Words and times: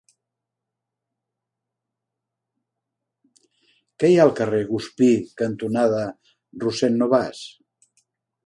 Què 3.99 4.11
hi 4.13 4.17
ha 4.21 4.25
al 4.31 4.35
carrer 4.41 4.65
Guspí 4.73 5.13
cantonada 5.43 6.03
Rossend 6.65 7.03
Nobas? 7.05 7.47